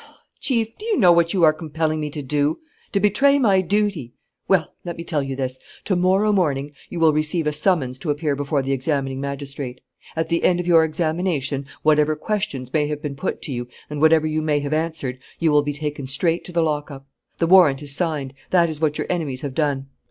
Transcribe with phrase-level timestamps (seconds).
[0.39, 2.57] "Chief, do you know what you are compelling me to do?
[2.91, 4.15] To betray my duty.
[4.47, 8.09] Well, let me tell you this: to morrow morning you will receive a summons to
[8.09, 9.79] appear before the examining magistrate.
[10.15, 14.01] At the end of your examination, whatever questions may have been put to you and
[14.01, 17.05] whatever you may have answered, you will be taken straight to the lockup.
[17.37, 18.33] The warrant is signed.
[18.49, 19.85] That is what your enemies have done."